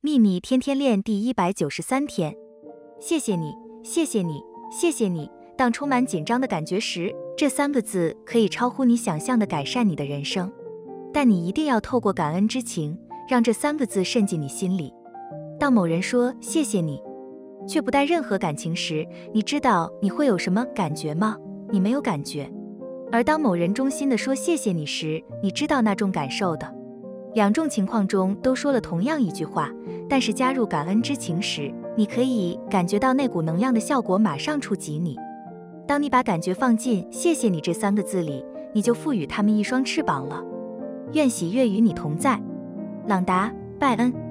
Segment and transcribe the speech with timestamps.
[0.00, 2.32] 秘密天天练第一百九十三天，
[3.00, 3.52] 谢谢你，
[3.82, 4.40] 谢谢你，
[4.70, 5.28] 谢谢你。
[5.56, 10.48] 当充满紧张的感觉时，这三个字可以超乎你想象的改善你的人生。
[11.12, 12.96] 但你一定要透过感恩之情，
[13.28, 14.94] 让这三个字渗进你心里。
[15.58, 17.02] 当某人说谢谢你，
[17.66, 19.04] 却不带任何感情时，
[19.34, 21.36] 你知道你会有什么感觉吗？
[21.72, 22.48] 你没有感觉。
[23.10, 26.77] 而当某人衷心的说谢谢你时，你知道那种感受的。
[27.38, 29.70] 两种情况中都说了同样一句话，
[30.08, 35.16] 但是加入感恩之情时，你可以感觉到那股能量的效果马上触及你。
[35.86, 40.42] 当你把感觉放进“谢谢你”这三个字里，你就赋予他们一双翅膀了。
[41.12, 42.42] 愿喜悦与你同在，
[43.06, 44.27] 朗达·拜恩。